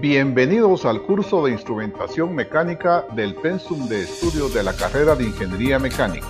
[0.00, 5.80] Bienvenidos al curso de instrumentación mecánica del Pensum de Estudios de la carrera de Ingeniería
[5.80, 6.28] Mecánica.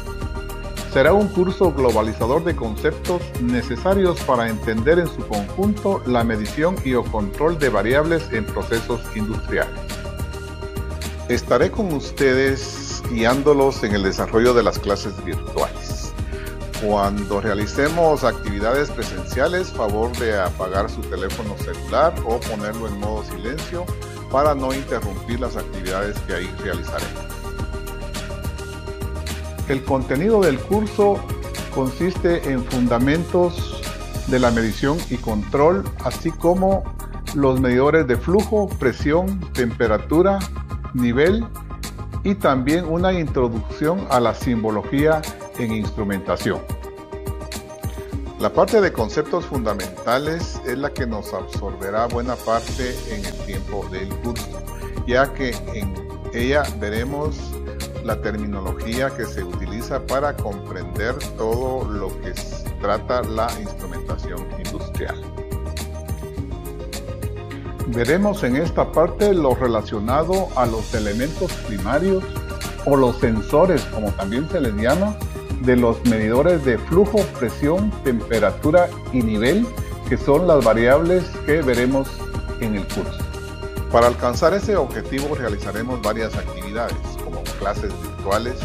[0.90, 6.94] Será un curso globalizador de conceptos necesarios para entender en su conjunto la medición y
[6.94, 9.78] o control de variables en procesos industriales.
[11.28, 15.97] Estaré con ustedes guiándolos en el desarrollo de las clases virtuales.
[16.84, 23.84] Cuando realicemos actividades presenciales, favor de apagar su teléfono celular o ponerlo en modo silencio
[24.30, 27.24] para no interrumpir las actividades que ahí realizaremos.
[29.68, 31.16] El contenido del curso
[31.74, 33.82] consiste en fundamentos
[34.28, 36.84] de la medición y control, así como
[37.34, 40.38] los medidores de flujo, presión, temperatura,
[40.94, 41.44] nivel
[42.28, 45.22] y también una introducción a la simbología
[45.58, 46.60] en instrumentación.
[48.38, 53.88] La parte de conceptos fundamentales es la que nos absorberá buena parte en el tiempo
[53.88, 54.62] del curso,
[55.06, 55.94] ya que en
[56.34, 57.34] ella veremos
[58.04, 62.34] la terminología que se utiliza para comprender todo lo que
[62.82, 65.47] trata la instrumentación industrial.
[67.94, 72.22] Veremos en esta parte lo relacionado a los elementos primarios
[72.84, 75.16] o los sensores, como también se les llama,
[75.62, 79.66] de los medidores de flujo, presión, temperatura y nivel,
[80.06, 82.08] que son las variables que veremos
[82.60, 83.24] en el curso.
[83.90, 88.56] Para alcanzar ese objetivo realizaremos varias actividades, como clases virtuales,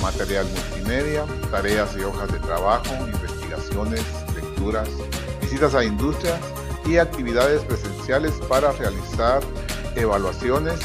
[0.00, 4.04] material multimedia, tareas y hojas de trabajo, investigaciones,
[4.36, 4.88] lecturas,
[5.40, 6.38] visitas a industrias
[6.86, 9.42] y actividades presenciales para realizar
[9.96, 10.80] evaluaciones,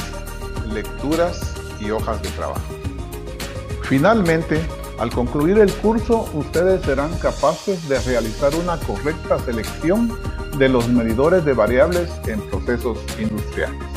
[0.72, 2.62] lecturas y hojas de trabajo.
[3.84, 4.62] Finalmente,
[5.00, 10.18] al concluir el curso, ustedes serán capaces de realizar una correcta selección
[10.58, 13.95] de los medidores de variables en procesos industriales.